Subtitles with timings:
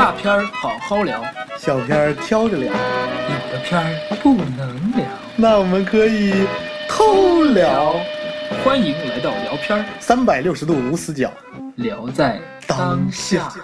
[0.00, 1.22] 大片儿好好聊，
[1.58, 5.04] 小片儿挑着聊，有的片儿不能聊。
[5.36, 6.46] 那我们可以
[6.88, 7.94] 偷聊，
[8.64, 11.30] 欢迎来到聊片儿，三百六十度无死角，
[11.76, 13.52] 聊在当下。
[13.54, 13.60] 喂，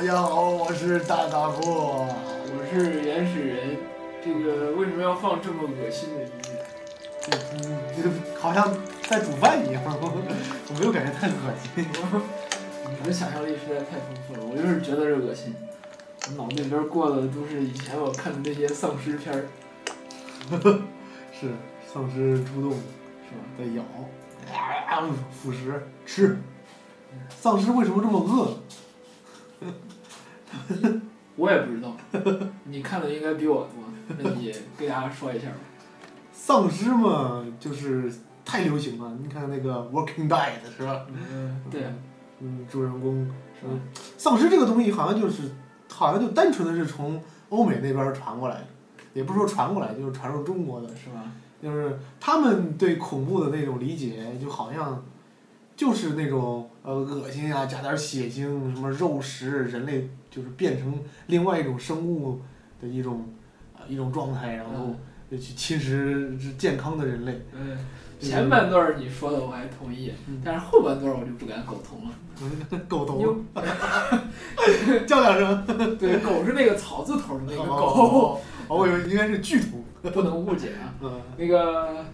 [0.00, 1.72] 大家好，我是大大富。
[1.72, 3.76] 我是原始人，
[4.24, 7.36] 这个为什么要放这么恶心的音乐？
[7.66, 8.08] 嗯，就
[8.40, 8.72] 好像
[9.08, 10.22] 在煮饭一样，我
[10.78, 11.84] 没有感觉太恶心。
[11.84, 15.52] 你的想象力实在太丰富了，我就是觉得是恶心。
[16.28, 19.46] 我脑子里边过的都是以前我看的那些丧尸片儿，
[21.34, 21.50] 是
[21.92, 23.42] 丧尸出动是吧？
[23.58, 23.82] 在咬，
[24.56, 25.72] 啊，腐蚀
[26.06, 26.38] 吃。
[27.36, 28.56] 丧尸为什么这么饿？
[31.36, 31.96] 我也不知道，
[32.64, 35.54] 你看的应该比我多，那你给大家说一下吧。
[36.32, 38.12] 丧尸嘛，就是
[38.44, 39.16] 太流行了。
[39.22, 41.06] 你看那个《Walking Dead》是吧？
[41.12, 41.82] 嗯，对，
[42.40, 43.26] 嗯，主人公
[43.60, 43.72] 是吧？
[44.16, 45.50] 丧尸这个东西好像就是，
[45.92, 48.66] 好像就单纯的是从欧美那边儿传过来的，
[49.14, 51.24] 也不是说传过来，就是传入中国的，是吧？
[51.60, 55.04] 就是他们对恐怖的那种理解，就好像
[55.76, 60.94] 就是那种呃恶心啊，加点儿血腥，什么肉食，人类就是变成
[61.26, 62.40] 另外一种生物
[62.80, 63.26] 的一种
[63.74, 64.94] 啊、一种状态，然后
[65.30, 67.42] 就去侵蚀健康的人类。
[67.52, 67.76] 嗯，
[68.20, 70.12] 前半段儿你说的我还同意，
[70.44, 72.14] 但是后半段儿我就不敢苟同了。
[72.88, 73.36] 狗头有，
[75.06, 75.98] 叫两声。
[75.98, 79.78] 对，狗是那个草字头的那个狗，哦，哦我以为应该是剧头。
[80.14, 80.94] 不能误解啊。
[81.02, 82.04] 嗯，那个，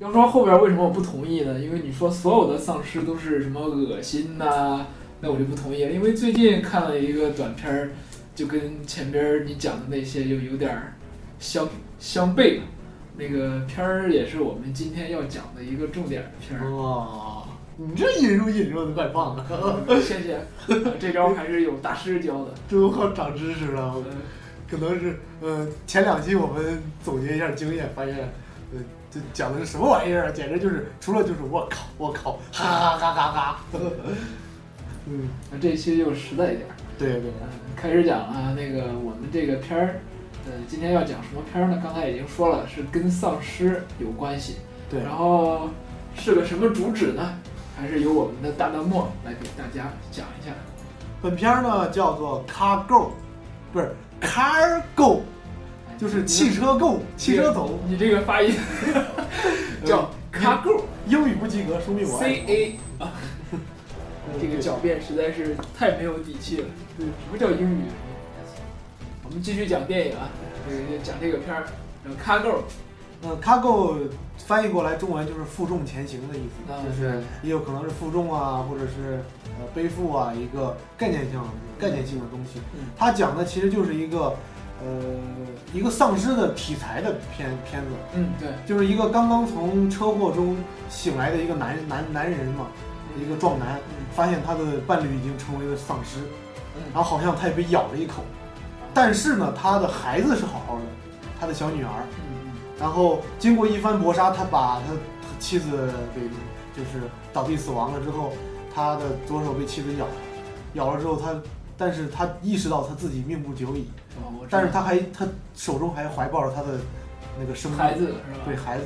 [0.00, 1.60] 要说后边为什么我不同意呢？
[1.60, 4.84] 因为你说所有的丧尸都是什么恶心呐、
[5.20, 5.90] 那我就不同意了。
[5.90, 7.90] 因为最近看了一个短片儿，
[8.34, 10.94] 就跟前边儿你讲的那些就有点儿
[11.38, 12.62] 相相悖了。
[13.16, 16.70] 那个片儿也是我们今天要讲的一个重点片儿。
[16.76, 17.42] 哇，
[17.76, 20.38] 你这引入引入的怪棒的，谢谢，
[21.00, 22.54] 这招还是有大师教的。
[22.70, 23.94] 这都靠长知识了。
[23.96, 24.04] 嗯
[24.70, 28.16] 可能是呃前两期我们总结一下经验，发现
[28.70, 28.78] 呃
[29.10, 30.30] 这讲的是什么玩意儿啊？
[30.30, 33.60] 简直就是除了就是我靠我靠，哈哈哈哈哈。
[35.10, 36.74] 嗯，那这一期就实在一点儿。
[36.98, 40.00] 对对，嗯，开始讲啊，那个我们这个片儿，
[40.46, 41.80] 呃，今天要讲什么片儿呢？
[41.82, 44.56] 刚才已经说了，是跟丧尸有关系。
[44.90, 45.68] 对然后
[46.16, 47.38] 是个什么主旨呢？
[47.76, 50.52] 还是由我们的大大漠来给大家讲一下。
[51.22, 53.10] 本片儿呢叫做 Cargo，
[53.72, 55.20] 不是 Cargo，
[55.96, 58.52] 就是汽车购，汽车走，你这个发音
[59.84, 63.12] 叫 cargo 英语不及格，说明我 C A 啊，
[64.40, 66.66] 这个狡辩实在是太没有底气了。
[66.96, 67.82] 对什么叫英语？
[69.24, 70.30] 我们继续讲电影啊，
[70.68, 71.64] 这个讲这个片儿，
[72.04, 72.62] 叫 cargo。
[73.20, 73.96] 呃，cargo
[74.38, 79.20] 翻译过来中文就是负重前行的意思，啊就是也有可能是负重啊，或者是
[79.58, 81.40] 呃背负啊，一个概念性
[81.78, 82.86] 概念性的东西嗯。
[82.96, 84.36] 它讲的其实就是一个
[84.80, 85.02] 呃
[85.74, 90.56] 一个丧尸的题材的片片子，嗯，对，就是一个刚刚从车祸中
[90.88, 92.68] 醒来的一个男男男人嘛，
[93.20, 96.20] 一个壮男，嗯发现他的伴侣已经成为了丧尸，
[96.76, 98.22] 嗯然后好像他也被咬了一口，
[98.94, 100.82] 但是呢，他的孩子是好好的，
[101.40, 101.90] 他的小女儿。
[102.18, 102.38] 嗯
[102.80, 104.94] 然后经过一番搏杀，他把他
[105.40, 106.20] 妻子给
[106.76, 108.32] 就是倒地死亡了之后，
[108.72, 110.12] 他的左手被妻子咬了，
[110.74, 111.34] 咬了之后他，
[111.76, 113.88] 但是他意识到他自己命不久矣，
[114.48, 116.78] 但是他还他手中还怀抱着他的
[117.36, 118.14] 那个生孩子？
[118.44, 118.84] 对孩子，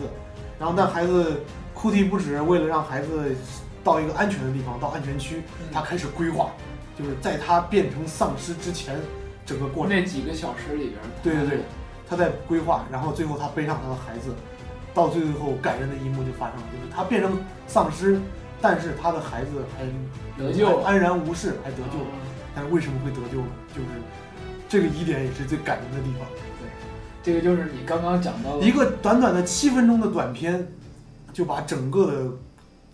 [0.59, 1.43] 然后那孩子
[1.75, 3.37] 哭啼不止，为了让孩子
[3.85, 6.51] 到一个安全的地方，到安全区，嗯他开始规划，
[6.99, 8.99] 就是在他变成丧尸之前，
[9.45, 9.97] 整个过程。
[9.97, 11.59] 那几个小时里边儿，对对对，
[12.09, 14.35] 他在规划，然后最后他背上他的孩子，
[14.95, 18.21] 到最后感人的一幕就发生了，就是他变成丧尸，
[18.61, 19.85] 但是他的孩子还
[20.43, 21.99] 得救安然无事，还得救
[22.55, 23.49] 但是为什么会得救呢？
[23.75, 23.89] 就是
[24.69, 26.27] 这个疑点也是最感人的地方。
[26.31, 26.69] 对
[27.23, 30.67] 这个就是你刚刚讲到的一个短短的七分钟的短片，
[31.33, 32.31] 就把整个的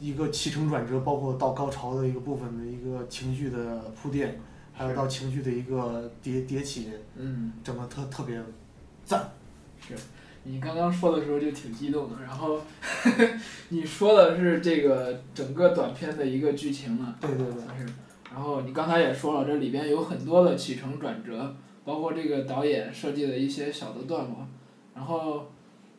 [0.01, 4.41] 一个起承转折，包括到高潮的一个部分的一个情绪的铺垫，
[4.73, 8.41] 还有到情绪的一个迭迭起，嗯，整个特特别
[9.05, 9.31] 赞。
[9.81, 9.95] 是
[10.45, 12.61] 你刚刚说的时候就挺激动的，然后
[13.71, 17.63] 你说的是这个整个短片的一个剧情嘛，对对对。
[17.79, 17.93] 是，
[18.33, 21.55] 然后你刚才也说了，这里边有很多的起承转折，
[21.85, 24.47] 包括这个导演设计的一些小的段落，
[24.95, 25.47] 然后，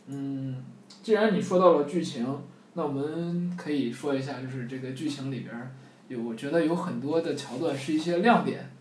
[0.07, 0.63] 嗯，
[1.03, 2.25] 既然你说到了剧情，
[2.79, 5.69] 那我们可以说一下，就是这个剧情里边儿
[6.07, 8.71] 有，我觉得有很多的桥段是一些亮点，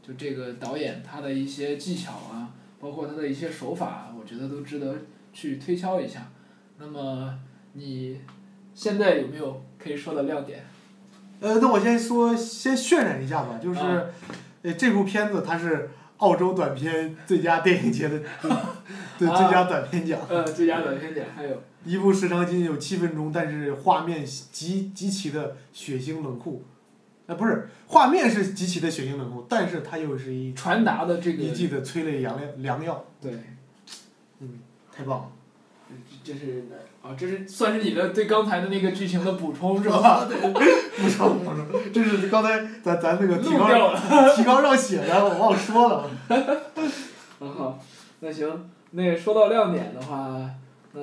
[0.00, 4.94] 就这个导演他的一些技巧啊，包括他的一些手法，我觉得都值得
[5.32, 6.30] 去推敲一下。
[6.78, 7.36] 那么
[7.72, 8.20] 你
[8.76, 10.64] 现在有没有可以说的亮点？
[11.40, 14.04] 呃，那我先说，先渲染一下吧，就是，啊
[14.62, 18.20] 呃，这部片子它是澳洲短片最佳电影节的
[19.18, 21.62] 对最佳短片奖，呃，最佳短片奖还有。
[21.84, 26.64] 一部时长仅有七分钟，但是画面极极其的血腥冷酷，
[27.26, 33.32] 呃，不是，画面是极其的血腥冷酷，但是它又是一传达的这个一剂的催泪良药良药，对，
[34.40, 34.60] 嗯
[34.92, 35.32] 太棒了。
[36.28, 36.64] 这是
[37.00, 39.98] 啊，这是算是你的对刚才的那个剧情的补充是吧？
[39.98, 40.24] 吧？
[40.28, 43.96] 对，不成不成，这是刚才咱咱那个提纲。
[44.36, 46.10] 提纲上写的，我忘说了。
[47.40, 47.78] 很好，
[48.20, 50.50] 那行，那说到亮点的话，
[50.92, 51.00] 那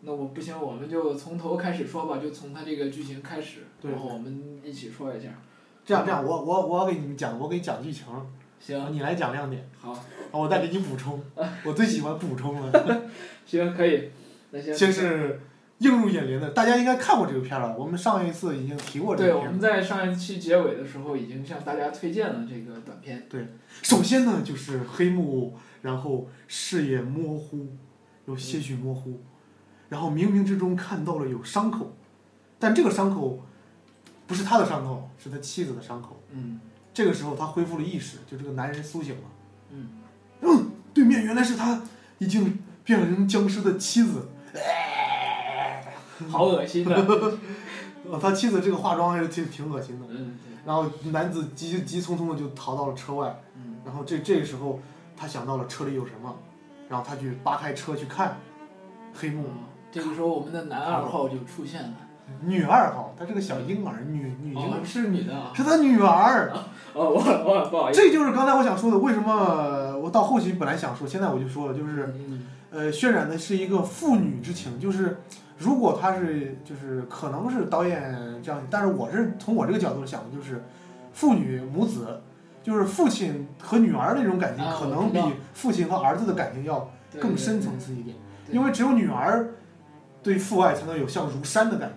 [0.00, 5.28] 那我不行，我们就从头开始说吧，就从他这个剧情开始，然后我们一起说一下。
[5.84, 8.04] 这样这样，我我我给你们讲，我给你讲剧情，
[8.58, 9.96] 行，你来讲亮点，好，
[10.32, 11.22] 我再给你补充。
[11.62, 13.02] 我最喜欢补充了。
[13.46, 14.10] 行，可以。
[14.60, 15.40] 先是
[15.78, 17.76] 映入眼帘的，大家应该看过这个片儿了。
[17.76, 19.46] 我们上一次已经提过这，个片儿。
[19.46, 23.26] 我们在上一期结尾的时候已经向大家推荐了这个短片。
[23.28, 23.48] 对
[23.82, 27.66] 首先呢，就是黑幕，然后视野模糊，
[28.26, 29.20] 有些许模糊，
[29.88, 31.96] 然后冥冥之中看到了有伤口，
[32.58, 33.42] 但这个伤口
[34.26, 36.22] 不是他的伤口，是他妻子的伤口。
[36.30, 36.60] 嗯
[36.92, 39.22] 这个时候他恢复了意识，就这个男人苏醒了。
[39.70, 39.88] 嗯
[40.42, 41.82] 嗯，对面原来是他
[42.18, 44.28] 已经变成僵尸的妻子。
[46.30, 46.94] 好恶心的。
[48.06, 50.06] 哦，他妻子这个化妆还是挺挺恶心的。
[50.10, 54.80] 嗯然后男子急急匆匆的就逃到了车外，嗯然后这这个时候
[55.14, 56.34] 他想到了车里有什么，
[56.88, 58.38] 然后他去扒开车去看，
[59.14, 61.94] 黑幕嗯，这个时候我们的男二号就出现了。
[62.42, 65.52] 女二号，她是个小婴儿，女女婴哦，，是女的啊。
[65.54, 66.52] 是她女儿。
[66.94, 68.00] 哦，我我不好意思。
[68.00, 75.18] 这就是刚才我想说的，为什么我到后期本来想说，现在我就说了，就是嗯呃，渲染的是一个父女之情，就是
[75.58, 80.62] 如果他是就是可能是导演这样，但是我是从我这个角度想的，就是
[81.12, 82.20] 父女母子，
[82.62, 85.20] 就是父亲和女儿那种感情，啊可能比
[85.52, 88.16] 父亲和儿子的感情要更深层次一点，
[88.46, 89.54] 对因为只有女儿
[90.22, 91.94] 对父爱才能有像如山的感觉，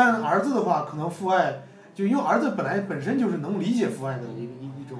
[0.00, 1.62] 但儿子的话，可能父爱
[1.94, 4.98] 就因为儿子本来本身就是能理解父爱的一个一一种，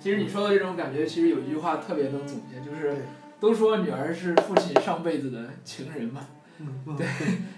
[0.00, 3.06] 其实你说的这种感觉，其实有一句话特别能总结，就是
[3.38, 6.22] 都说女儿是父亲上辈子的情人嘛。
[6.98, 7.06] 对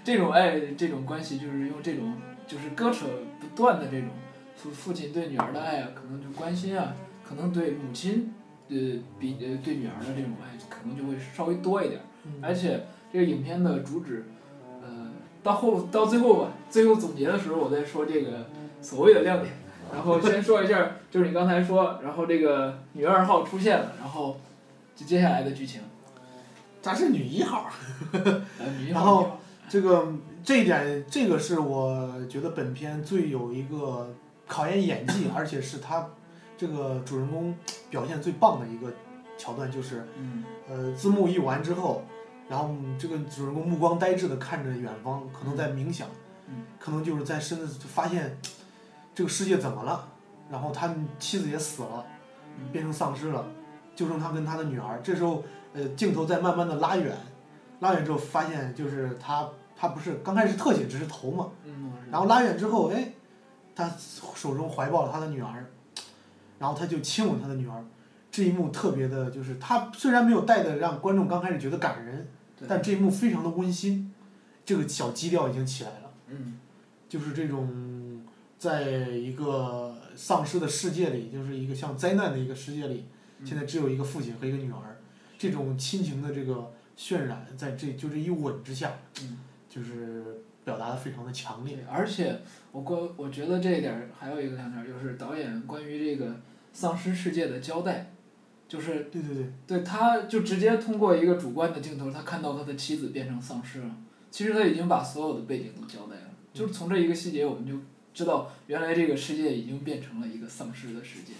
[0.03, 2.13] 这种爱，这种关系，就是用这种
[2.45, 3.07] 就是割扯
[3.39, 4.09] 不断的这种
[4.55, 6.93] 父父亲对女儿的爱啊，可能就关心啊，
[7.27, 8.31] 可能对母亲
[8.69, 8.75] 呃
[9.19, 12.01] 比呃对女儿的这种爱，可能就会稍微多一点。
[12.25, 14.34] 嗯而且这个影片的主旨，呃，
[15.45, 18.47] 到后到最后吧，最后总结的时候，我再说这个
[18.81, 19.53] 所谓的亮点。
[19.93, 24.37] 然后先说一下，就是你刚才说，然后这个女二号出现了，然后
[24.95, 25.81] 就接下来的剧情，
[26.81, 27.69] 她是女一号。
[28.11, 28.41] 呃，
[28.81, 29.37] 女一然后
[29.69, 30.11] 这个
[30.43, 34.11] 这一点，这个是我觉得本片最有一个
[34.47, 36.09] 考验演技，而且是他
[36.57, 37.55] 这个主人公
[37.91, 38.91] 表现最棒的一个
[39.37, 42.03] 桥段，就是嗯呃字幕一完之后，
[42.47, 46.07] 然后这个主人公目光呆滞的看着远方，可能在冥想，
[46.47, 48.37] 嗯可能就是在深的发现
[49.13, 50.07] 这个世界怎么了，
[50.49, 52.05] 然后他妻子也死了，
[52.59, 53.45] 嗯变成丧尸了，
[53.95, 54.99] 就剩他跟他的女儿。
[55.03, 55.43] 这时候，
[55.73, 57.17] 呃，镜头在慢慢的拉远，
[57.79, 63.11] 拉远之后发现就是他，他不是刚开始特写只是头嘛，嗯，然后拉远之后，哎，
[63.75, 63.89] 他
[64.35, 65.65] 手中怀抱了他的女儿，
[66.59, 67.83] 然后他就亲吻他的女儿。
[68.31, 72.27] 这一幕特别的，就是他虽然没有带的让观众刚开始觉得感人，对
[72.67, 74.13] 但这一幕非常的温馨，
[74.65, 76.13] 这个小基调已经起来了。
[76.27, 76.59] 嗯
[77.07, 78.21] 就是这种，
[78.57, 83.05] 在一个丧尸的世界里，就是一个像灾难的一个世界里，
[83.39, 84.97] 嗯现在只有一个父亲和一个女儿，
[85.37, 89.37] 这种亲情的这个渲染，在这就这一吻之下，嗯，
[89.69, 90.23] 就是
[90.65, 91.85] 表达的非常的强烈。
[91.89, 92.41] 而且
[92.71, 96.35] 我关我觉得这一点还有一个亮点，就是导演关于这个
[96.73, 98.11] 丧尸世界的交代，
[98.67, 103.91] 就是对对对，对他就直接通过一个主观的镜头，他看到他的妻子变成丧尸了。
[104.31, 107.73] 其实他已经把所有的背景都交代了，就是从这一个细节，我们就
[108.13, 111.33] 知道原来这个世界已经变成了一个丧尸的世界。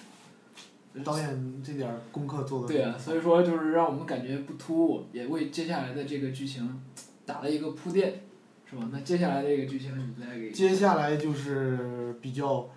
[1.03, 2.67] 导演这点儿功课做的。
[2.69, 6.81] 对啊，所以说就是让我们感觉不突兀，也为接下来的这个剧情
[7.25, 8.21] 打了一个铺垫，
[8.69, 8.87] 是吧？
[8.93, 12.69] 那接下来这个剧情你再给接下来就是比较，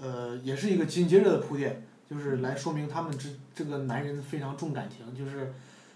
[0.00, 5.52] 呃，也是一个紧接着的铺垫，就是来说明他们这这个男人非常重感情，就是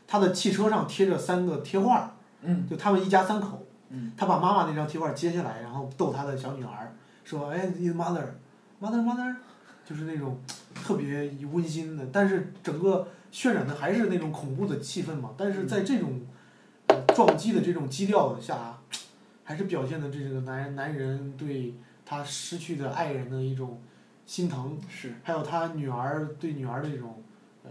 [0.07, 2.11] 他的汽车上贴着三个贴画儿，
[2.43, 3.65] 嗯就他们一家三口。
[3.91, 6.93] 嗯他把妈妈那张贴画揭下来，然后逗他的小女儿，
[7.25, 9.35] 说：“哎，你 mother，mother mother，
[9.83, 10.39] 就是那种
[10.75, 15.31] 特别温馨的，但是整个渲染的还是那种恐怖的气氛嘛。
[15.39, 16.21] 但是在这种
[16.89, 18.79] 呃撞击的这种基调下，
[19.43, 21.73] 还是表现的这个男男人对
[22.05, 23.81] 他失去的爱人的一种
[24.29, 27.23] 心疼，是，还有他女儿对女儿的一种
[27.65, 27.71] 呃，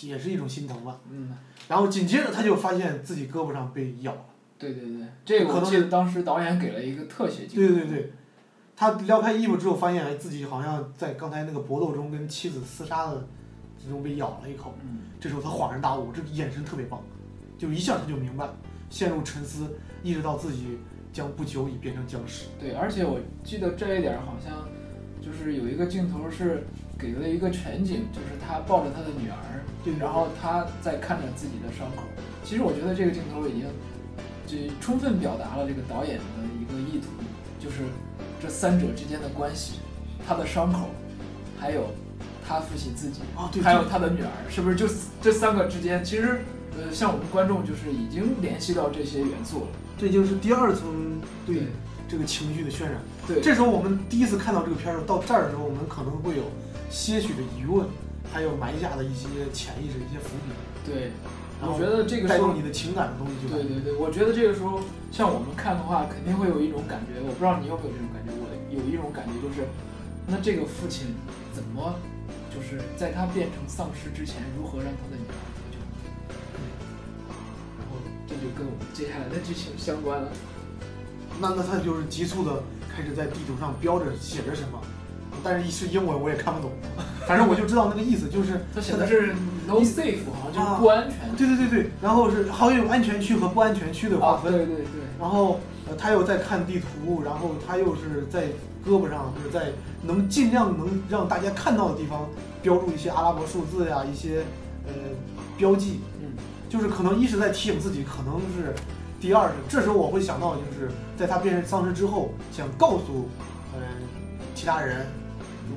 [0.00, 0.98] 也是一种心疼吧。
[1.10, 1.36] 嗯，
[1.68, 4.24] 然后紧接着他就发现自己胳膊上被咬了。
[4.58, 7.74] 对对对，这个我记得当时导演给了一个特写镜头。
[7.74, 8.12] 对对对，
[8.74, 13.28] 他撩开衣服之后，发现哎自己好像在刚才那个搏斗中跟妻子厮杀的
[13.78, 14.74] 之中被咬了一口。
[14.82, 17.02] 嗯，这时候他恍然大悟，这个眼神特别棒，
[17.58, 18.54] 就一下他就明白了，
[18.88, 20.78] 陷入沉思，意识到自己
[21.12, 22.46] 将不久已变成僵尸。
[22.58, 24.66] 对，而且我记得这一点儿好像
[25.20, 26.64] 就是有一个镜头是
[26.98, 32.04] 给了一个全景，就是他抱着他的女儿，对然后他在看着自己的伤口。
[32.42, 33.66] 其实我觉得这个镜头已经
[34.46, 36.24] 就充分表达了这个导演的
[36.60, 37.08] 一个意图，
[37.58, 37.82] 就是
[38.40, 39.80] 这三者之间的关系，
[40.26, 40.88] 他的伤口，
[41.58, 41.86] 还有
[42.46, 43.20] 他父亲自己，
[43.62, 44.86] 还有他的女儿，是不是就
[45.20, 46.40] 这三个之间，其实
[46.76, 49.66] 呃，像我们观众就是已经联系到这些元素了。
[49.98, 51.64] 这就是第二层对对
[52.10, 52.94] 这个情绪的渲染。
[53.28, 56.42] 对，这时候我们第一次看到这个片儿到这儿的时候，我们可能会有
[56.90, 57.86] 些许的疑问，
[58.32, 60.50] 还有埋下的一些潜意识、一些伏笔，
[60.84, 61.12] 对，
[61.62, 63.54] 我觉得这个时候带动你的情感的东西就。
[63.54, 64.80] 对对对，我觉得这个时候
[65.12, 69.62] 像我们看的话，肯定会有一种感觉，我不知道你有没有这种感觉，我有一种感觉就是，
[70.26, 71.14] 那这个父亲
[71.54, 71.94] 怎么
[72.50, 75.78] 就是在他变成丧尸之前，如何让他的女儿得救？
[77.78, 80.28] 然后这就跟我们接下来的剧情相关了。
[81.40, 82.62] 那那他就是急促的
[82.94, 84.78] 开始在地图上标着写着什么，
[85.42, 86.70] 但是一是英文我也看不懂，
[87.26, 89.34] 反正我就知道那个意思，就是他写的是
[89.66, 91.36] no safe，好像就是不安全。
[91.36, 94.84] 对对对对，然后是好像有安全区和不安全区的划啊，分，对对对，
[95.18, 98.48] 然后呃他又在看地图，然后他又是在
[98.86, 102.28] 胳膊上，就是在能尽量能让大家看到的地方
[102.62, 104.42] 标注一些阿拉伯数字呀，一些
[104.86, 104.92] 呃
[105.56, 106.32] 标记，嗯，
[106.68, 108.74] 就是可能一是在提醒自己，可能是
[109.20, 113.28] 第二是这时候我会想到，就是在他变成丧尸之后，想告诉
[113.74, 113.80] 呃
[114.54, 115.06] 其他人，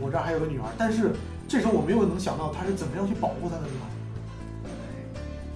[0.02, 1.12] 我这儿还有个女儿，但是
[1.48, 3.86] 这时候我没有能想到他是怎么样去保护他的女儿。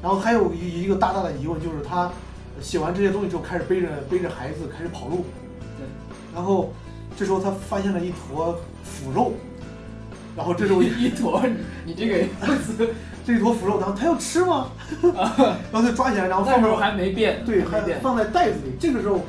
[0.02, 2.12] 然后还有一一个大大的疑问就是他
[2.62, 5.26] 写完这些东西之后，开始背着背着孩子开始跑路，
[5.78, 5.88] 对，
[6.36, 6.74] 然后
[7.18, 9.32] 这时候他发现了一坨腐肉，
[10.36, 11.42] 然后这时候 一坨，
[11.86, 12.28] 你你这个
[13.28, 14.70] 这一坨腐肉，然后他要吃吗？
[15.04, 18.00] 然后就抓起来，然后放到那时候还没变，对，还变。
[18.00, 18.72] 放在袋子里。
[18.80, 19.20] 这个时候，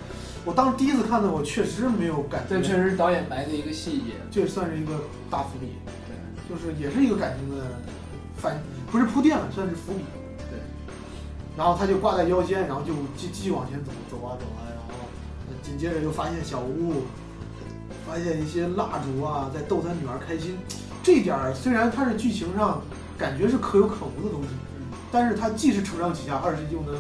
[0.45, 4.13] 我当时第一次看的，我确实没有感觉，这确实是导演埋的一个细节。
[4.31, 5.73] 这算是一个大伏笔，
[6.07, 6.15] 对，
[6.49, 7.65] 就是也是一个感情的
[8.37, 8.57] 反，
[8.93, 10.05] 不是铺垫了，算是伏笔。
[10.49, 10.61] 对。
[11.57, 15.09] 然后他就挂在腰间，然后就继继续往前走，走啊走啊，然后
[15.61, 17.03] 紧接着就发现小屋，
[18.07, 20.57] 发现一些蜡烛啊，在逗他女儿开心。
[21.03, 22.81] 这点儿虽然它是剧情上
[23.19, 24.49] 感觉是可有可无的东西，
[24.79, 26.95] 嗯，但是它既是承上启下，二是又能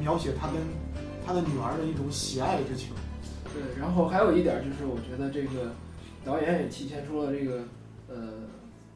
[0.00, 0.56] 描写他跟
[1.24, 2.88] 他的女儿的一种喜爱之情。
[3.54, 3.80] 对。
[3.80, 5.72] 然后还有一点就是，我觉得这个
[6.24, 7.64] 导演也体现出了这个
[8.08, 8.16] 呃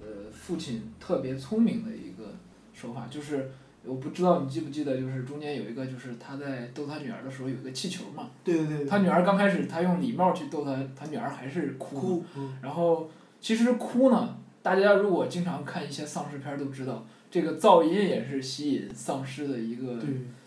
[0.01, 2.35] 呃父亲特别聪明的一个
[2.73, 3.51] 手法，就是
[3.85, 13.09] 我不知道你记不记得，就是中间有一个就是他在逗他女儿的时候有一个气球嘛，对对对对，他女儿刚开始他用礼貌去逗他，他女儿还是哭哭，嗯，然后
[13.41, 19.99] 其实哭呢，大家如果经常看一些丧尸片儿都知道，这个噪音也是吸引丧尸的一个，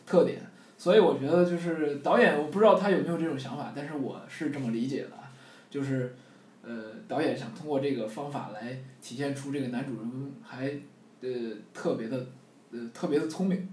[0.08, 0.40] 特点。
[0.76, 5.32] 所以我觉得就是导演，我不知道他有没有这种想法，但是我是这么理解的啊，
[5.70, 6.16] 就是
[6.64, 10.72] 呃，导演想通过这个方法来体现出这个男主人公还
[11.22, 11.30] 呃
[11.72, 12.26] 特别的
[12.72, 13.70] 呃特别的聪明。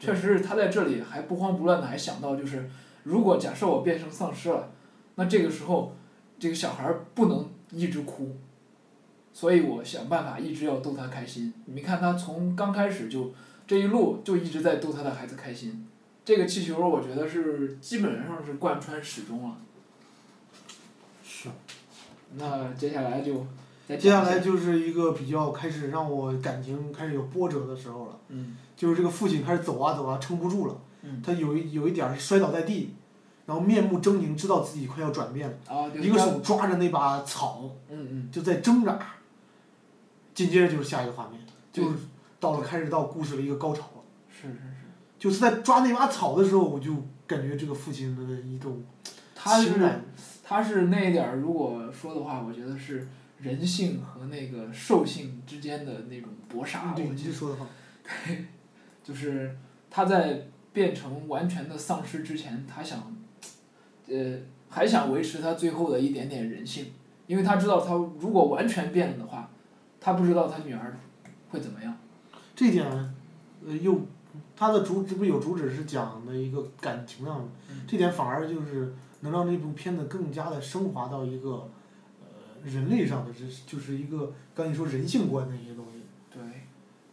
[0.00, 2.66] 确实是他在这里还不慌不乱的，还想到就是，
[3.02, 4.70] 如果假设我变成丧尸了，
[5.16, 5.94] 那这个时候
[6.38, 8.34] 这个小孩儿不能一直哭，
[9.32, 11.52] 所以我想办法一直要逗他开心。
[11.66, 13.32] 你没看他从刚开始就
[13.66, 15.86] 这一路就一直在逗他的孩子开心，
[16.24, 19.56] 这个气球我觉得是基本上是贯穿始终了。
[21.24, 21.48] 是。
[22.34, 23.46] 那接下来就
[23.88, 28.18] 接下来就是一个比较开始让我感情开始有波折的时候了。
[28.28, 32.94] 嗯就是这个父亲开始走啊走啊，撑不住了，嗯他有一有一点儿摔倒在地，
[33.46, 38.98] 然后面目狰狞，知道自己快要转变了，啊，一个手抓着那把草，嗯嗯就在挣扎。
[40.34, 41.40] 紧接着就是下一个画面，
[41.72, 41.96] 就是
[42.40, 44.02] 到了开始到故事的一个高潮了。
[44.30, 44.60] 是是是，
[45.18, 46.94] 就是在抓那把草的时候，我就
[47.26, 48.82] 感觉这个父亲的一种
[49.34, 50.04] 他是情感，
[50.42, 53.08] 他是那一点儿，如果说的话，我觉得是
[53.38, 56.94] 人性和那个兽性之间的那种搏杀。
[56.96, 57.16] 嗯
[58.26, 58.46] 对。
[59.04, 59.56] 就是
[59.90, 63.14] 他在变成完全的丧尸之前，他想，
[64.08, 66.92] 呃，还想维持他最后的一点点人性，
[67.26, 69.50] 因为他知道他如果完全变了的话，
[70.04, 70.98] 他不知道他女儿
[71.50, 71.96] 会怎么样。
[72.56, 72.84] 这点，
[73.64, 74.00] 呃，又
[74.56, 81.68] 他的主这不有主旨是讲的一个感情上的，嗯这点反而就是能让这部片子更加的升华到一个
[82.20, 86.42] 呃人类上的，这就是一个刚你说人性观的一些东西，对，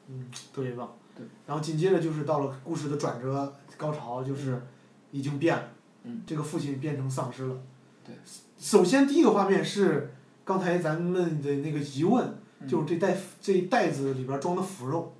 [0.07, 0.91] 嗯，特别棒。
[1.15, 1.25] 对。
[1.45, 4.61] 然后紧接着就是到了故事的转折高潮，就是
[5.11, 5.69] 已经变了，
[6.05, 7.55] 嗯这个父亲变成丧尸了。
[8.03, 8.15] 对。
[8.57, 12.37] 首先第一个画面是刚才咱们的那个疑问，嗯
[12.67, 15.13] 就是这袋这袋子里边装的腐肉。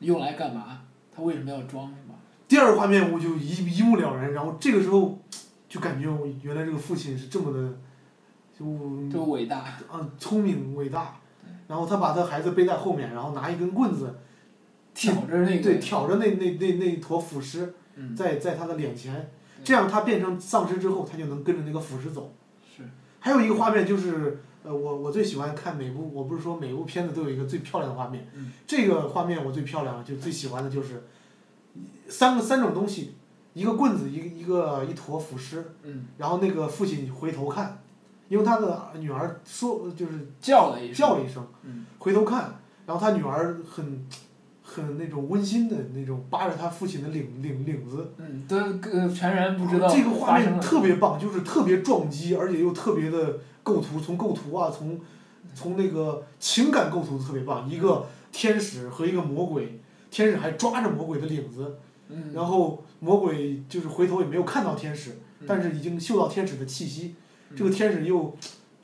[0.00, 0.82] 用来干嘛？
[1.14, 2.14] 他为什么要装是吧？
[2.46, 5.18] 第二个画面我就一一目了然，然后这个时候
[5.68, 7.74] 就感觉我原来这个父亲是这么的，
[8.58, 8.64] 就
[9.12, 9.64] 就伟大。
[9.92, 11.16] 嗯聪明伟大，
[11.66, 14.18] 然后他把他孩子背在后面，然后拿一根棍子
[14.94, 15.62] 挑着那个。
[15.62, 18.14] 对挑着那那那那一坨腐尸嗯。
[18.14, 19.30] 在在他的脸前，
[19.64, 22.32] 这样他变成丧尸之后，他就能跟着那个腐尸走。
[22.76, 22.84] 是。
[23.18, 31.04] 还有一个画面就是，呃，我我最喜欢看每部，我不是说每部片子都有一个最漂亮的画面，嗯这个画面我最漂亮，就最喜欢的就是
[32.08, 33.14] 三个三种东西，
[33.54, 36.06] 一个棍子，一个一个一坨腐尸，嗯。
[36.18, 37.80] 然后那个父亲回头看，
[38.28, 40.94] 因为他的女儿说就是叫了一声。
[40.94, 41.86] 叫了一声，嗯。
[41.98, 44.06] 回头看，然后他女儿很
[44.62, 48.56] 很那种温馨的那种扒着他父亲的领领领子，嗯，都
[48.90, 53.38] 呃全然不知道这个画面特别棒，就是特别撞击，而且又特别的
[53.68, 54.98] 构图，从构图啊，从
[55.54, 61.76] 从那个情感构图特别棒，一个天使和一个魔鬼，天使还抓着魔鬼的领子，
[62.08, 62.32] 嗯。
[62.32, 65.10] 然后魔鬼就是回头也没有看到天使，
[65.40, 67.14] 嗯但是已经嗅到天使的气息，
[67.54, 68.34] 这个天使又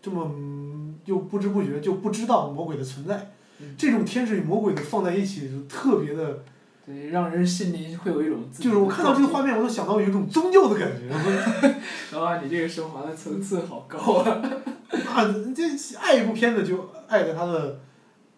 [0.02, 6.42] 这么嗯又不知不觉就不知道魔鬼的存在嗯，这种天使与魔鬼的放在一起就特别的，
[6.84, 11.08] 对，让人心里会有一种就是我看到这个画面，面，我都想到有一种宗教的感觉。
[12.18, 14.42] 啊，你这个升华的层次好高啊！
[15.08, 15.24] 啊，
[15.54, 17.80] 这爱一部片子就爱在它的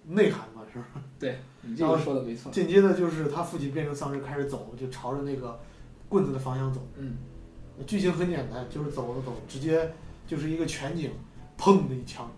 [0.06, 0.86] 内涵嘛，是吧？
[1.18, 2.52] 对你这个说的没错。
[2.52, 5.58] 紧接着就是他父亲变成丧尸开始走，就朝着那个
[6.08, 6.86] 棍子的方向走。
[6.96, 7.16] 嗯。
[7.86, 9.92] 剧情很简单，就是走着走，直接
[10.26, 11.10] 就是一个全景，
[11.58, 12.30] 砰的一枪，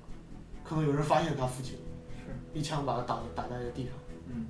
[0.64, 1.78] 可能有人发现他父亲，
[2.16, 2.58] 是。
[2.58, 3.92] 一枪把他打打在了地上。
[4.28, 4.46] 嗯。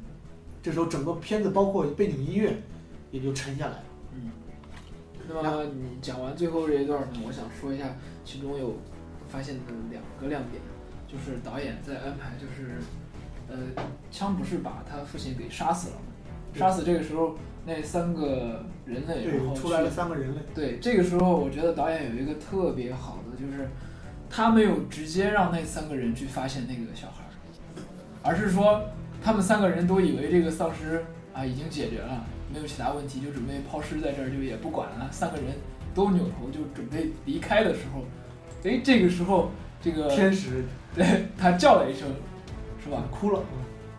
[0.63, 2.63] 这时候整个片子包括背景音乐
[3.11, 3.85] 也就沉下来了。
[4.15, 4.31] 嗯。
[5.29, 7.95] 那么你讲完最后这一段呢，我想说一下
[8.25, 8.75] 其中有
[9.29, 9.61] 发现的
[9.91, 10.63] 两个亮点，
[11.07, 12.79] 就是导演在安排，就是
[13.49, 13.57] 呃，
[14.11, 16.03] 枪不是把他父亲给杀死了吗？
[16.55, 20.41] 杀死这个时候那三个人类，然后，出来了三个人类。
[20.55, 23.69] 对，这个时候我觉得导演有一个特别好的，就是
[24.31, 27.31] 他没有直接让那三个人去发现那个小孩儿，
[28.23, 28.83] 而是说
[29.23, 35.09] 他们三个人都以为这个丧尸啊已经解决了，没有其他问题，就准备抛尸在这儿，就也不管了。
[35.11, 35.47] 三个人
[35.95, 38.03] 都扭头就准备离开的时候，
[38.65, 42.09] 哎，这个时候这个天使 对他叫了一声，
[42.83, 43.03] 是吧？
[43.11, 43.41] 哭了，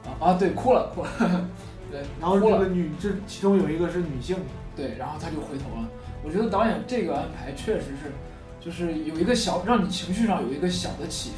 [0.06, 1.10] 啊啊，对，哭了哭了，
[1.92, 4.38] 对，然后这个女，这其中有一个是女性，
[4.76, 5.88] 对，然后他就回头了。
[6.24, 8.12] 我觉得导演这个安排确实是，
[8.60, 11.36] 就是有一个小让你情绪上有一个小的起伏。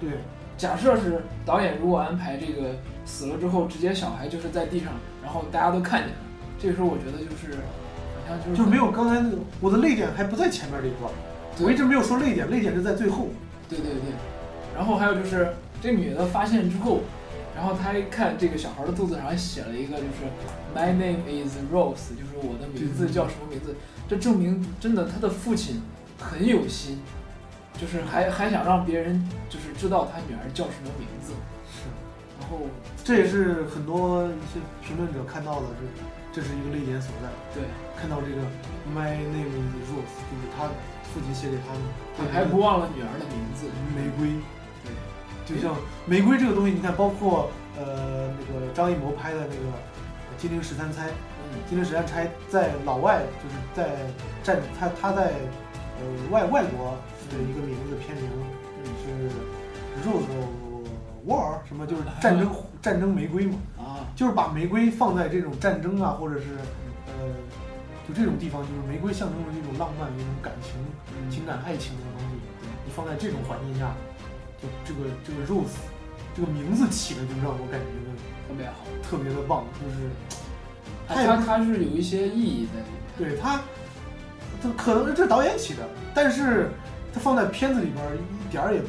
[0.00, 0.10] 对，
[0.56, 2.70] 假设是导演如果安排这个
[3.04, 4.88] 死了之后，直接小孩就是在地上，
[5.22, 6.16] 然后大家都看见了，
[6.58, 7.56] 这个时候我觉得就是
[8.26, 13.28] 好像就是就没有刚才那个我的泪点还不在前面这一段，对我一直没有说泪点，泪点是在最后。
[13.68, 14.12] 对对对，
[14.74, 17.00] 然后还有就是这女的发现之后，
[17.56, 20.26] 然后她一看这个小孩的肚子上还写了一个就是
[20.74, 23.74] My name is Rose，就是我的名字叫什么名字，
[24.08, 25.80] 这证明真的他的父亲
[26.18, 27.00] 很有心，
[27.80, 31.32] 就是还还想让别人就是知道他女儿叫什么名字，
[31.70, 31.88] 是，
[32.40, 32.66] 然后
[33.02, 35.66] 这也是很多一些评论者看到的，
[36.34, 37.28] 这这是一个泪点所在。
[37.54, 37.64] 对，
[37.96, 38.42] 看到这个
[38.92, 40.68] My name is Rose，就是他
[41.14, 41.72] 父亲写给他
[42.24, 44.34] 的，还不忘了女儿的名字，玫瑰。
[45.46, 49.54] 对，就像玫瑰这个东西，你看，包括呃那个张艺谋拍的那个
[50.36, 53.96] 《金陵十三钗》，嗯《金陵十三钗》在老外就是在
[54.42, 55.32] 战他他在
[56.00, 56.96] 呃外外国
[57.30, 58.28] 的一个名字片名
[58.82, 58.84] 嗯
[60.02, 60.24] 是 Rose
[61.26, 62.50] War 什么，就是 战争
[62.82, 66.46] 战争玫瑰嘛，啊，就是把玫瑰放在这种战争啊，或者是
[67.06, 67.12] 呃
[68.06, 70.74] 就这种地方，就是玫瑰象征着一种浪漫、一种感情、
[71.16, 72.36] 嗯情感、爱情的东西。
[72.84, 73.94] 你放在这种环境下，
[74.60, 75.80] 就这个这个 Rose
[76.36, 77.86] 这个名字起的就让我感觉
[78.46, 80.10] 特别好，特别的棒，就是
[81.08, 81.14] 他
[81.46, 83.00] 他也不是有一些意义在里面。
[83.16, 83.60] 对它，
[84.60, 86.68] 它可能是这导演起的，但是
[87.12, 88.88] 它放在片子里边儿一点儿也不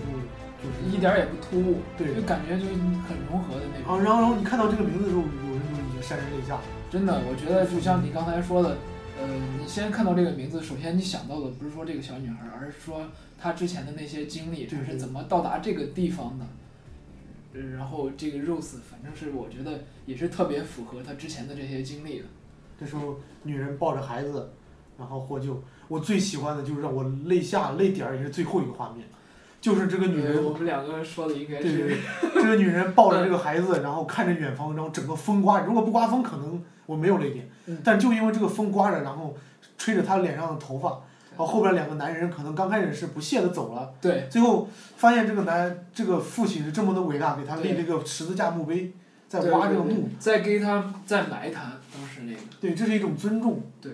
[0.60, 4.04] 就是一点儿也不突兀，对就感觉就很融合的那种啊，种。
[4.04, 6.58] 然后然后你看到这个名字的时候，有人就已经潸然泪下。
[6.89, 8.75] 真的，我觉得就像你刚才说的，
[9.17, 9.28] 呃，
[9.60, 13.01] 你先看到这个名字，首先你想到的不是说这个小女孩，而是说
[13.38, 16.45] 她之前的那些经历，她是怎么到达这个地方的。
[17.54, 22.25] 呃然后这个 Rose 反正是我觉得也是特别符合她之前的这些经历的。
[22.78, 24.51] 这时候女人抱着孩子，
[24.97, 25.63] 然后获救。
[25.88, 29.08] 我最喜欢的就是让我泪下泪点儿也是最后一个画面，
[29.62, 31.97] 就是这个女人呃我们两个说的应该是，
[32.34, 39.36] 这个女人抱着这个孩子，然后看着远方，然后整个风刮，如果不刮风，可能我没有泪点嗯，但就因为这个风刮着，然后
[39.78, 40.89] 吹着他脸上的头发，
[41.32, 48.93] 然后后边两个男人可能刚开始是不屑的走了，对最后发现这个男这个父亲是这么的伟大，给他立了一个十字架墓碑，
[49.28, 53.62] 在挖这个墓，在给他在埋他当时那个对，这是一种尊重。
[53.82, 53.91] 对，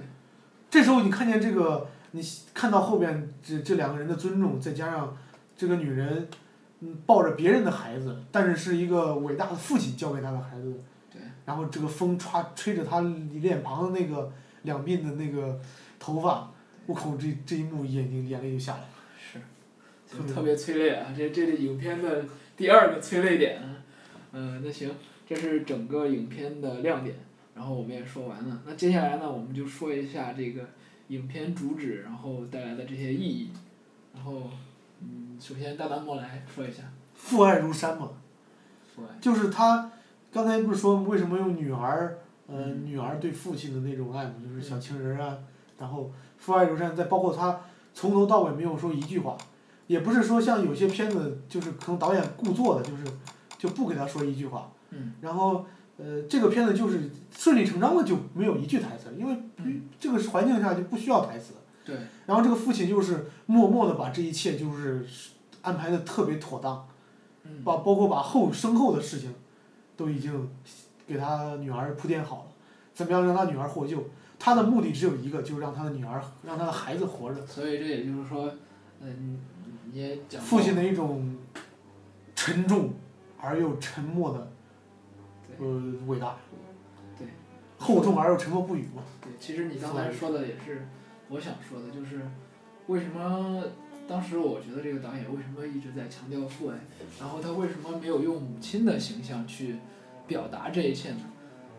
[0.70, 2.22] 这时候你看见这个，你
[2.54, 5.16] 看到后边这这两个人的尊重，再加上
[5.58, 6.28] 这个女人，
[6.82, 10.82] 嗯，抱着别人的孩子，但是是一个伟大的父亲教给他的孩子。
[11.44, 11.48] 对。
[11.48, 13.02] 然后这个风吹吹着他
[13.34, 14.32] 脸庞的那个
[14.64, 15.60] 两鬓的那个
[16.00, 16.52] 头发，
[16.86, 18.88] 我靠，这这一幕眼睛眼泪就下来了。
[19.18, 19.40] 是，
[20.10, 21.14] 特别就特别催泪啊！
[21.16, 22.26] 这这是影片的
[22.56, 23.62] 第二个催泪点。
[24.34, 24.90] 嗯、那行，
[25.28, 27.16] 这是整个影片的亮点，
[27.54, 28.62] 然后我们也说完了。
[28.66, 30.70] 那接下来呢，我们就说一下这个
[31.10, 33.50] 影片主旨，然后带来的这些意义。
[34.14, 34.50] 然后，
[35.02, 38.12] 嗯，首先大弹幕来说一下父爱如山嘛，
[38.96, 39.20] 父爱。
[39.20, 39.92] 就是他
[40.32, 42.86] 刚才不是说为什么用女儿，呃，嗯。
[42.86, 45.38] 女儿对父亲的那种爱嘛，就是小情人啊，
[45.78, 47.62] 然后父爱如山，再包括他
[47.94, 49.38] 从头到尾没有说一句话，
[49.88, 53.04] 也不是说像有些片子就是可能导演故作的，就是
[53.58, 55.14] 就不给他说一句话，嗯。
[55.22, 55.66] 然后
[55.98, 59.82] 呃这个片子就是顺理成章的就没有一句台词，因为嗯。
[60.00, 61.54] 这个环境下就不需要台词，
[61.86, 65.06] 对，然后这个父亲就是默默的把这一切就是
[65.62, 66.88] 安排的特别妥当。
[67.44, 69.32] 嗯，把包括把后身后的事情，
[70.02, 70.50] 都已经
[71.06, 72.52] 给他女儿铺垫好了，
[72.92, 74.04] 怎么样让他女儿获救？
[74.40, 77.46] 他的目的只有一个，就是让他的女儿，让他的孩子活着。
[77.46, 78.52] 所以这也就是说，
[79.00, 79.40] 嗯，
[79.92, 81.38] 你也讲父亲的一种
[82.36, 82.94] 沉重
[83.40, 84.52] 而又沉默的，
[85.60, 86.36] 呃，伟大。
[87.16, 87.28] 对。
[87.78, 89.04] 厚重而又沉默不语嘛。
[89.22, 90.88] 对，其实你刚才说的也是
[91.30, 92.22] 我想说的，就是
[92.88, 93.64] 为什么
[94.08, 96.80] 当时我觉得这个导演为什么一直在强调父爱，
[97.20, 99.76] 然后他为什么没有用母亲的形象去
[100.32, 101.18] 表达这一切呢？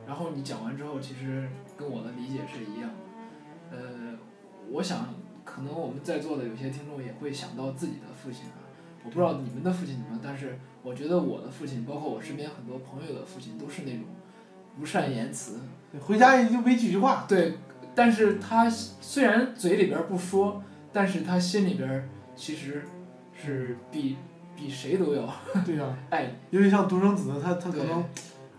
[0.07, 3.77] 然后你讲完之后，其实跟我的理解是一样的。
[3.77, 3.79] 呃，
[4.71, 5.09] 我想
[5.43, 8.61] 可能我们在座的有些听众也会想到自己的父亲啊，
[9.05, 14.03] 我不知道你们的父亲怎么样，但是我觉得我的父亲，包括我身边很多朋友的父亲，都是那种
[14.79, 15.59] 不善言辞，
[15.99, 17.25] 回家也就没几句话。
[17.27, 17.55] 对，
[17.95, 20.63] 但是他虽然嘴里边儿不说，
[20.93, 22.85] 但是他心里边儿其实
[23.33, 24.17] 是比
[24.55, 25.33] 比谁都要
[25.65, 26.33] 对呀、爱你。
[26.51, 28.05] 因为像独生子，他他可能，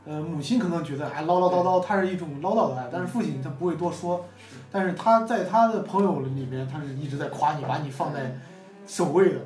[0.06, 4.26] 呃，母亲可能觉得还唠唠叨叨，他是一种唠叨的爱，但是父亲他不会多说。
[4.72, 8.36] 但是他在他的朋友里面，他是一直在夸你，把你放在
[8.86, 9.40] 首位的，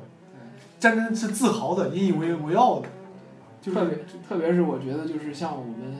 [0.80, 2.88] 真真是自豪的，引以为为傲的，
[3.60, 5.96] 就是特别特别是我觉得就是像我们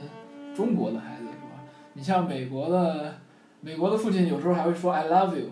[0.55, 1.63] 中国的孩子是吧？
[1.93, 3.15] 你像美国的
[3.61, 5.51] 美国的父亲有时候还会说 I love you，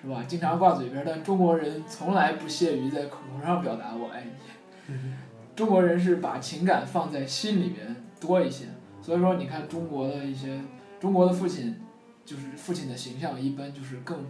[0.00, 0.22] 是吧？
[0.28, 4.30] 经常挂嘴边，但中国人从来不屑于在口头上表达我爱你。
[4.88, 5.14] 嗯
[5.56, 8.66] 中国人是把情感放在心里面多一些，
[9.02, 10.60] 所以说你看中国的一些
[10.98, 11.76] 中国的父亲，
[12.24, 14.24] 就是父亲的形象一般就是更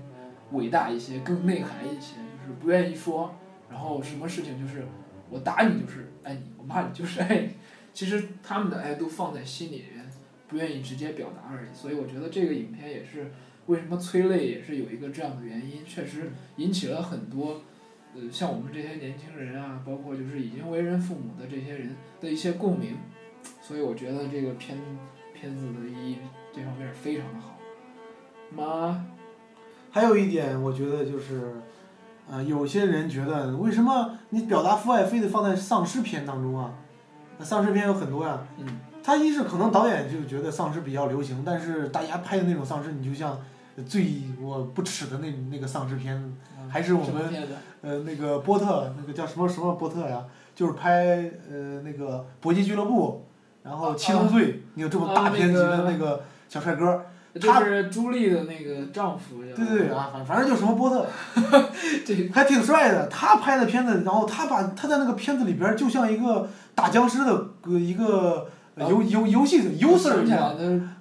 [0.53, 3.35] 伟大一些，更内涵一些，就是不愿意说，
[3.71, 4.85] 然后什么事情就是
[5.31, 7.51] 我打你就是爱你，我骂你就是爱你，
[7.95, 10.05] 其实他们的爱都放在心里面，
[10.49, 11.69] 不愿意直接表达而已。
[11.75, 13.31] 所以我觉得这个影片也是
[13.67, 17.63] 为什么催泪，也是有一个这样的原因，确实引起了很多。
[18.15, 22.97] 呃，像我们这些年轻人啊，包括就是已经为人父母的这些人的一些共鸣，
[23.67, 24.79] 所以我觉得这个片
[25.35, 26.19] 片子的意义
[26.55, 27.57] 这方面非常的好。
[28.55, 29.05] 妈，
[29.91, 31.57] 还有一点，我觉得就是，
[32.31, 36.75] 呃，有些人觉得为什么你表达父爱非得放在丧尸片当中啊？
[37.39, 38.47] 那丧尸片有很多呀。
[38.59, 38.67] 嗯。
[39.03, 43.37] 他一是可能导演就觉得丧尸比较流行，但是大家拍的那种丧尸，你就像
[43.85, 46.37] 最我不耻的那那个丧尸片，
[46.69, 47.49] 还是我们？
[47.83, 50.25] 呃，那个波特，那个叫什么什么波特呀？
[50.55, 53.23] 就是拍呃那个《搏击俱乐部》，
[53.67, 57.03] 然后《七宗罪》，你有这么大片级的那个小帅哥，
[57.41, 59.43] 他就是朱莉的那个丈夫。
[59.43, 61.05] 对对对啊，反反正就什么波特，
[62.07, 63.09] 这还挺帅的。
[63.09, 70.55] 他拍的片子，然后他把他在那个片子里边儿就像一个打僵尸的呃一个呃游游游戏的我 user 一样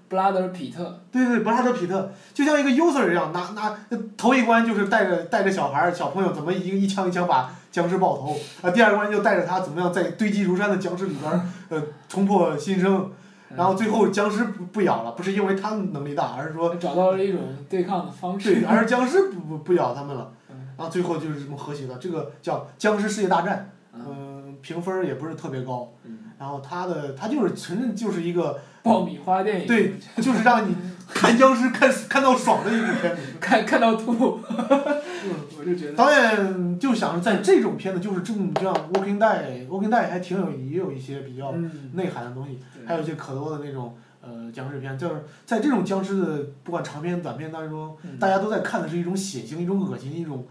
[0.10, 1.02] 布拉德皮特。
[1.12, 3.78] 对对，布拉德皮特就像一个 user 一样，拿拿
[4.18, 13.12] 头一关就是带着带着小孩儿小朋友怎么一个一枪一枪把僵尸爆头，啊，第二关就带着他怎么样在堆积如山的僵尸里边儿呃冲破新生，
[13.54, 18.62] 然后最后僵尸不不咬了，不是因为他们能力大，而是说找到了一种对抗的方式。
[18.62, 24.06] 对，而是僵尸不不不咬他们了嗯，然后最后就是这么和谐的，这个叫僵尸世界大战，嗯。
[24.08, 30.76] 嗯、评分儿也不是特别高，嗯，然后他的他就是纯正就是一个爆米花电影，对， 就是让你
[31.08, 33.22] 看僵尸看看到爽的一部片子。
[33.40, 50.46] 看看到吐， 嗯我就觉得，导演就想着在这种片子，就是这种这样《Walking Dead》，《Walking Dead》还挺有也有一些比较嗯，内涵的东西，对还有一些可多的那种呃僵尸片，就是在这种僵尸的不管长片短片当中，嗯大家都在看的是一种血腥、一种恶心、一种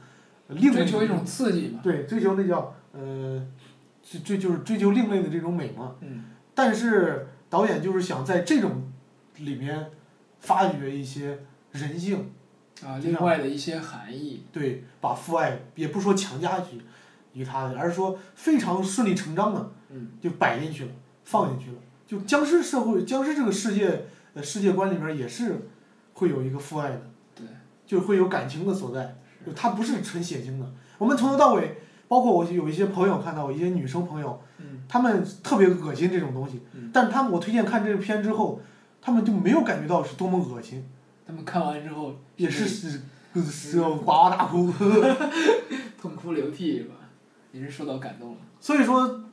[0.49, 3.43] 另追求一种刺激嘛，对追求那叫呃
[4.05, 5.97] 追追就是追求另类的这种美嘛。
[6.01, 8.93] 嗯，但是导演就是想在这种
[9.39, 9.91] 里面
[10.41, 11.39] 发掘一些
[11.73, 12.31] 人性，
[12.85, 16.81] 啊，另外的一些含义，对，把父爱也不说强加于
[17.33, 20.91] 于他的，而是说非常顺理成章的嗯，就摆进去了，
[21.25, 21.79] 放进去了。
[22.07, 25.69] 就僵尸社会、僵尸这个世界的世界观里面也是
[26.13, 27.03] 会有一个父爱的，
[27.35, 27.47] 对，
[27.87, 30.73] 就会有感情的所在，就它不是纯血腥的。
[30.99, 31.79] 我们从头到尾，
[32.15, 36.89] 包括我有一些朋友看到，我一些女生朋友，嗯，他们特别恶心这种东西，嗯。
[36.93, 38.61] 但是他们我推荐看这个片之后，
[39.03, 40.87] 他们就没有感觉到是多么恶心，
[41.27, 44.73] 他们看完之后也是是哇哇大哭。
[46.01, 46.95] 痛哭流涕吧，
[47.51, 49.25] 也是受到感动了，所以说，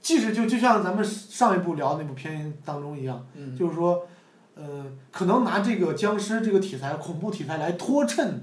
[0.00, 4.08] 即使就就像咱们上一部聊的那部片当中一样，嗯，就是说，
[4.56, 8.42] 呃，可能拿这个僵尸这个题材、恐怖题材来托衬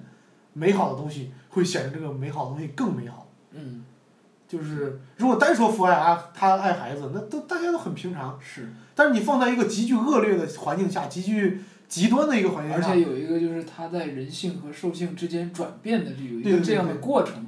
[0.53, 3.24] 美好的东西，会显得这个美好的东西更美好。
[3.55, 3.83] 嗯，
[4.47, 8.37] 就是如果单说父爱啊，他爱孩子，那都大家都很平常。
[8.41, 17.45] 是，但是你放在一个极具恶劣的环境下，极具极端的一个环境下，而且有一个就是他在人性和兽性之间转变的，这有一个这样的对过程，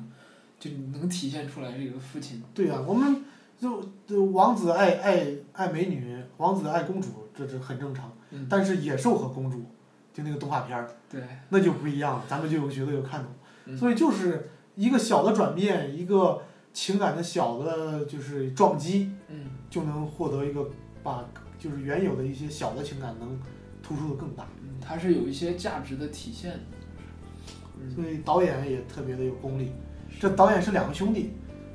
[0.59, 3.23] 就能体现出来这个父亲，对啊、我们
[3.59, 8.11] 就就王子爱爱爱美女，王子爱公主，这这很正常。
[8.31, 9.63] 嗯，但是野兽和公主，
[10.13, 13.31] 就那个动画片儿，对，那就不一样了，咱们就有觉得有看懂。
[13.65, 16.39] 嗯所以就是一个小的转变，一个
[16.71, 20.69] 情感的小的，就是撞击，嗯，就能获得一个
[21.01, 21.25] 把
[21.57, 23.39] 就是原有的一些小的情感能
[23.81, 24.47] 突出的更大。
[24.61, 26.59] 嗯，它是有一些价值的体现的，
[27.81, 29.71] 嗯，所以导演也特别的有功力。
[30.19, 31.31] 这导演是两个兄弟，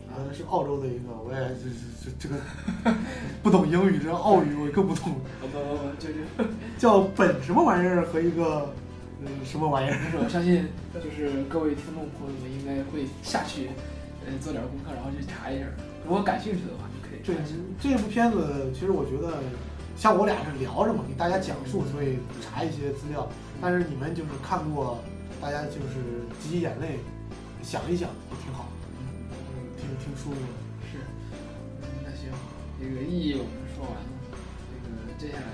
[0.08, 2.94] 呃，是澳洲的一个，我也这这这这个
[3.42, 6.24] 不懂英语，这澳语我更不懂，不不不不，就是，
[6.78, 8.72] 叫本什么玩意儿和一个
[9.24, 9.96] 嗯什么玩意儿。
[10.02, 13.70] 但是我相信，就是各位听众朋友们应该会下去，
[14.26, 15.66] 呃，做点功课，然后去查一下，
[16.04, 17.54] 如果感兴趣的话，就可以这查一下。
[17.78, 19.38] 这部片子，其实我觉得，
[19.96, 23.28] 像我俩是聊着嘛，给大家讲述，所以查一些资料。
[23.60, 24.98] 但是你们就是看过，
[25.40, 26.98] 大家就是挤挤眼泪，
[27.62, 28.66] 想一想也挺好，
[28.98, 30.50] 嗯，嗯，挺挺舒服的。
[30.90, 30.98] 是，
[31.82, 32.26] 嗯，那行，
[32.80, 34.10] 这个意义我们说完了，
[34.74, 35.46] 这个接下来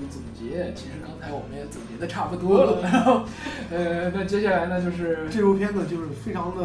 [0.00, 3.24] 呢就总结，其实刚才我们也总结的差不多了，然后，
[3.70, 6.64] 呃，那接下来呢就是，这部片子就是非常的，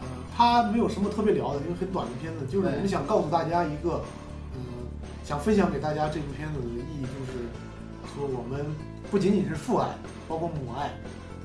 [0.00, 4.02] 呃，它没有什么特别聊的，因为很短的片子，就是我们想告诉大家一个，
[4.54, 4.60] 嗯、
[5.24, 7.48] 想分享给大家这部片子的意义，就是
[8.14, 8.66] 说我们
[9.10, 9.88] 不仅仅是父爱，
[10.28, 10.90] 包括母爱，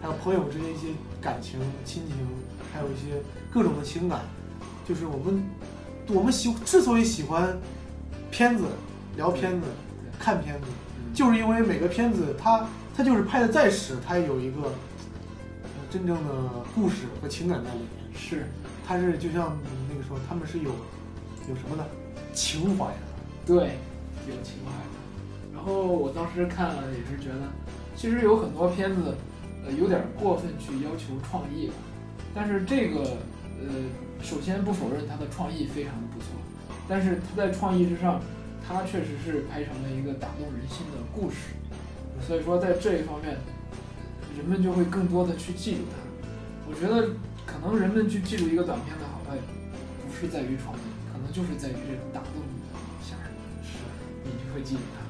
[0.01, 0.88] 还有朋友之间一些
[1.21, 2.15] 感情、亲情，
[2.73, 4.21] 还有一些各种的情感，
[4.88, 5.43] 就是我们
[6.09, 7.57] 我们喜之所以喜欢
[8.31, 8.65] 片子、
[9.15, 9.67] 聊片子、
[10.23, 16.31] 看片子，嗯就是因为每个片子它它就是拍的再屎，它也有一个呃真正的
[16.73, 17.88] 故事和情感在里面。
[18.15, 18.45] 是，
[18.88, 19.57] 它是就像
[19.89, 20.71] 那个说他们是有
[21.49, 21.86] 有什么的？
[22.33, 23.01] 情怀的。
[23.45, 23.77] 对，
[24.29, 25.53] 有情怀的。
[25.53, 27.41] 然后我当时看了也是觉得，
[27.95, 29.15] 其实有很多片子，
[29.65, 31.73] 呃，有点过分去要求创意了。
[32.33, 33.01] 但是这个，
[33.59, 33.67] 呃，
[34.21, 36.27] 首先不否认它的创意非常的不错，
[36.88, 38.19] 但是它在创意之上，
[38.67, 41.54] 它确实是拍成了一个打动人心的故事。
[42.26, 43.38] 所以说在这一方面，
[44.38, 45.97] 人们就会更多的去记住它。
[46.65, 47.10] 我觉得
[47.45, 49.38] 可能人们去记住一个短片的好坏，
[50.08, 53.17] 不是在于创意，可能就是在于这种打动你的一下，
[54.23, 55.04] 你就会记住它。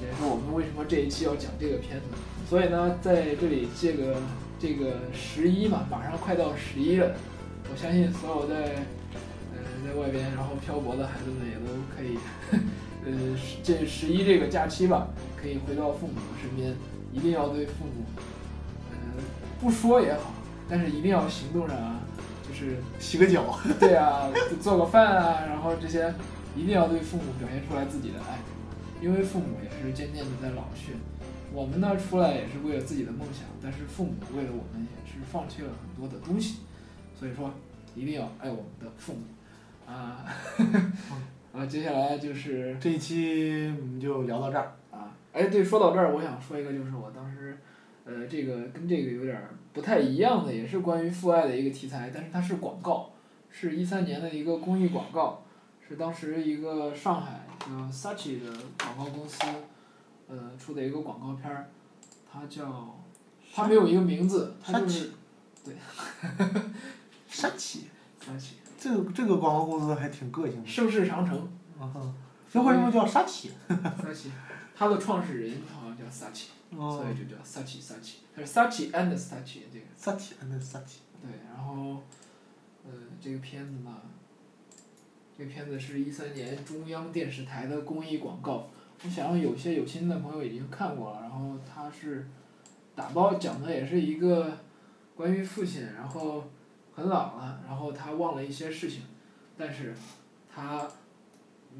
[0.00, 2.06] 这也是我们为什么这一期要讲这个片子。
[2.48, 4.16] 所以呢，在这里借个
[4.58, 7.14] 这个十一嘛，马上快到十一了，
[7.70, 8.80] 我相信所有在
[9.52, 11.58] 呃在外边然后漂泊的孩子们也
[11.94, 12.18] 可以，
[13.04, 15.08] 呃这十一这个假期吧，
[15.40, 16.74] 可以回到父母的身边，
[17.12, 18.04] 一定要对父母，
[18.90, 18.96] 呃
[19.60, 20.32] 不说也好，
[20.68, 22.00] 但是一定要行动上啊，
[22.48, 24.28] 就是 洗个脚， 对啊，
[24.60, 26.12] 做个饭啊，然后这些
[26.56, 28.38] 一定要对父母表现出来自己的爱，
[29.02, 30.92] 因为父母也是渐渐的在老去。
[31.52, 36.58] 我们呢出来也是为了自己的梦想，但是父母为了我们也是放弃了很多的东西，
[37.18, 37.50] 所以说
[37.96, 40.24] 一定要爱我们的父母啊。
[41.52, 44.76] 啊，接下来就是这一期我们就聊到这儿。
[44.92, 47.58] 啊，哎，对，说到这儿，我想说一个，就是我当时，
[48.04, 53.10] 呃，这个跟这个有点儿不太一样的，也是关于父爱的一个题材，但是它是广告，
[53.50, 55.44] 是一三年的一个公益广告，
[55.86, 59.38] 是当时一个上海叫 Sachi 的广告公司，
[60.28, 61.68] 呃出的一个广告片儿，
[62.32, 63.00] 它叫，
[63.52, 65.10] 它没有一个名字，它就是
[67.28, 67.88] 山崎
[68.24, 70.66] ，Sachi 这个这个广告公司还挺个性的。
[70.66, 71.36] 盛世长城
[71.78, 72.14] 啊哈，
[72.52, 74.30] 那为什么叫沙崎？Sachi，
[74.74, 79.84] 它的创始人好像叫 Sachi，哦所以就叫 Sachi Sachi，它是 Sachi and Sachi 这个。
[79.94, 81.00] 沙崎，那沙崎。
[81.20, 82.02] 对，然后，
[82.86, 82.90] 呃，
[83.20, 83.94] 这个片子呢，
[85.36, 88.68] 这个片子是一三年中央电视台的公益广告。
[89.04, 92.26] 我想有些有心的朋友已经看过了，然后它是
[92.94, 94.58] 打包讲的也是一个
[95.14, 96.44] 关于父亲，然后
[96.94, 99.02] 很老了，然后他忘了一些事情，
[99.56, 99.94] 但是
[100.54, 100.86] 他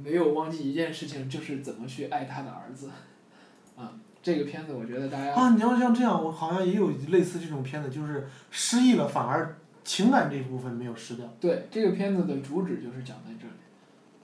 [0.02, 2.90] 没有忘记一件事情，就是怎么去爱他的儿子。
[3.76, 3.92] 啊，
[4.22, 11.26] 这个片子我觉得大家啊，你要像这样，我好像也有类似这种片子，就是失忆了，反而情感这一部分没有失掉。
[11.40, 13.54] 对，这个片子的主旨就是讲在这里，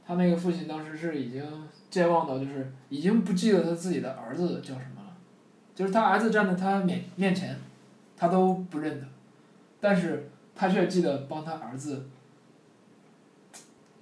[0.07, 1.43] 他那个父亲当时是已经
[1.89, 5.17] 健忘到就是已经不记得他自己的儿子叫什么了，
[5.75, 7.59] 就是他儿子站在他面面前，
[8.17, 9.07] 他都不认得，
[9.81, 12.09] 但是他却记得帮他儿子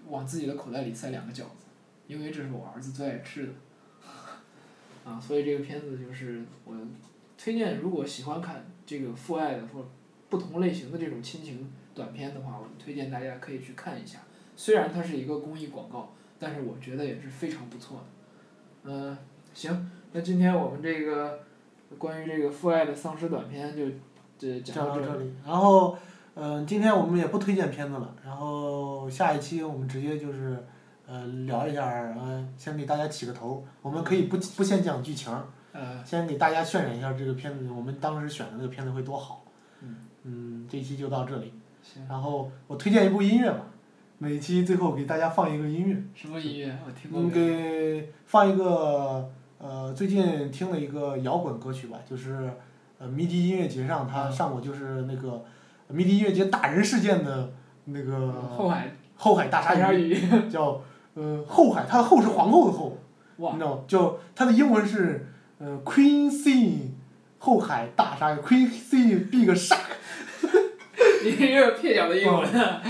[0.08, 1.66] 往自己的口袋里塞两个饺子，
[2.06, 3.52] 因为这是我儿子最爱吃的。
[5.04, 6.74] 啊，所以这个片子就是我
[7.36, 9.86] 推荐，如果喜欢看这个父爱的或
[10.30, 14.20] 不同类型的这种亲情短片的话，我推荐大家可以去看一下。
[14.56, 18.04] 虽然它是一个公益广告，但是我觉得也是非常不错的。
[18.84, 19.18] 嗯、
[19.52, 21.40] 行，那今天我们这个
[21.98, 23.84] 关于这个父爱的丧尸短片就
[24.38, 25.06] 这讲到这里。
[25.06, 25.98] 这里，然后，
[26.34, 30.64] 嗯、今天我们也不推荐片子了，然后下一期我们直接就是，
[31.06, 39.44] 呃，聊一下儿，呃，先给大家起个头，我们可以不不先讲剧情儿，呃，先给大家渲染一下这个片子，我们当时选的那个片子会多好。
[39.80, 39.96] 嗯。
[40.26, 43.66] 嗯，这期就到这里，行，然后我推荐一部音乐吧，
[44.16, 46.02] 每期最后给大家放一个音乐。
[46.14, 46.78] 什么音乐？
[46.86, 52.50] 我听过嗯，给放一个呃，最近听了一个摇滚歌曲吧，就是
[52.98, 55.44] 呃迷笛音乐节上他嗯上过，就是那个
[55.88, 57.52] 迷笛音乐节打人事件的
[57.84, 60.16] 那个后海后海大大鲨鱼，
[60.50, 60.80] 叫
[61.14, 62.98] 呃后海，它的后是皇后的后，
[63.36, 63.82] 你知，道吗？
[63.86, 65.26] 叫它的英文是
[65.58, 66.90] 呃 Queen Sea
[67.38, 69.78] 后海大鲨鱼，Queen Sea Big Shark。
[71.24, 72.82] 你这个蹩脚的英文啊。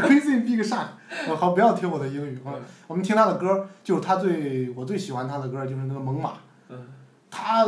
[0.00, 0.86] Crazy Big Shark，
[1.28, 2.54] 我好，不要听我的英语啊，
[2.86, 6.30] 我们听他的歌，就是他最我最喜欢他的歌就是那个猛犸，
[6.68, 6.78] 嗯，
[7.30, 7.66] 他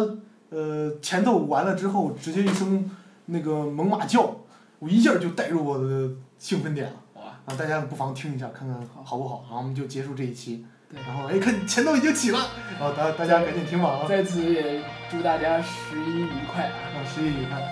[0.50, 2.88] 呃前奏完了之后，直接一声
[3.26, 4.36] 那个猛犸叫，
[4.84, 7.56] 我一下就带入我的兴奋点了哇，啊！
[7.56, 9.42] 大家不妨听一下，看看好不好？
[9.48, 11.00] 然后我们就结束这一期，对。
[11.06, 14.06] 然后哎看前奏已经起了，啊大大家赶紧听吧啊！
[14.06, 16.76] 在此也祝大家十一愉快啊！
[16.96, 17.62] 啊，十一愉快，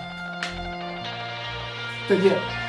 [2.09, 2.62] 再见。